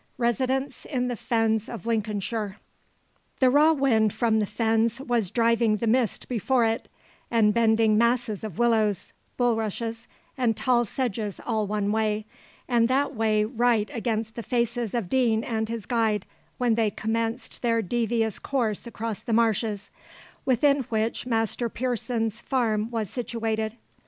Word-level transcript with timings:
RESIDENCE 0.17 0.85
IN 0.85 1.09
THE 1.09 1.15
FENS 1.15 1.69
OF 1.69 1.85
LINCOLNSHIRE. 1.85 2.57
The 3.39 3.51
raw 3.51 3.71
wind 3.71 4.11
from 4.11 4.39
the 4.39 4.47
fens 4.47 4.99
was 4.99 5.29
driving 5.29 5.77
the 5.77 5.85
mist 5.85 6.27
before 6.27 6.65
it, 6.65 6.89
and 7.29 7.53
bending 7.53 7.99
masses 7.99 8.43
of 8.43 8.57
willows, 8.57 9.13
bulrushes, 9.37 10.07
and 10.39 10.57
tall 10.57 10.85
sedges 10.85 11.39
all 11.45 11.67
one 11.67 11.91
way 11.91 12.25
and 12.67 12.87
that 12.87 13.13
way 13.13 13.45
right 13.45 13.91
against 13.93 14.33
the 14.33 14.41
faces 14.41 14.95
of 14.95 15.07
Deane 15.07 15.43
and 15.43 15.69
his 15.69 15.85
guide, 15.85 16.25
when 16.57 16.73
they 16.73 16.89
commenced 16.89 17.61
their 17.61 17.83
devious 17.83 18.39
course 18.39 18.87
across 18.87 19.19
the 19.19 19.33
marshes, 19.33 19.91
within 20.45 20.79
which 20.89 21.27
Master 21.27 21.69
Pearson's 21.69 22.41
farm 22.41 22.89
was 22.89 23.07
situated. 23.11 23.77